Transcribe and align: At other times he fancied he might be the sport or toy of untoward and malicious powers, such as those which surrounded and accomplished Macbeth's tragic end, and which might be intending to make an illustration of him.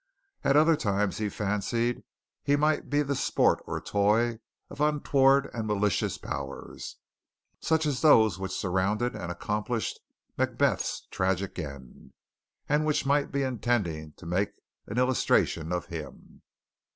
At 0.43 0.57
other 0.57 0.75
times 0.75 1.19
he 1.19 1.29
fancied 1.29 2.01
he 2.41 2.55
might 2.55 2.89
be 2.89 3.03
the 3.03 3.13
sport 3.15 3.59
or 3.67 3.79
toy 3.79 4.39
of 4.67 4.81
untoward 4.81 5.47
and 5.53 5.67
malicious 5.67 6.17
powers, 6.17 6.97
such 7.59 7.85
as 7.85 8.01
those 8.01 8.39
which 8.39 8.51
surrounded 8.51 9.15
and 9.15 9.31
accomplished 9.31 9.99
Macbeth's 10.39 11.05
tragic 11.11 11.59
end, 11.59 12.13
and 12.67 12.83
which 12.83 13.05
might 13.05 13.31
be 13.31 13.43
intending 13.43 14.13
to 14.13 14.25
make 14.25 14.53
an 14.87 14.97
illustration 14.97 15.71
of 15.71 15.85
him. 15.85 16.41